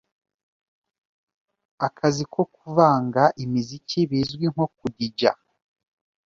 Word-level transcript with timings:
akazi 1.87 2.23
ko 2.33 2.41
kuvanga 2.55 3.23
imiziki, 3.43 3.99
bizwi 4.09 4.45
nko 4.53 4.65
“kudija” 4.77 5.31